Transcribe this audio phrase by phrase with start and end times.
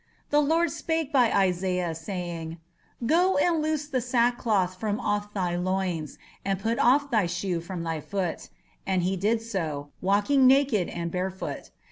[0.31, 2.57] The Lord spake by Isaiah saying,
[3.05, 7.83] "Go and loose the sackcloth from off thy loins, and put off thy shoe from
[7.83, 8.49] thy foot.
[8.87, 11.69] And he did so, walking naked and barefoot.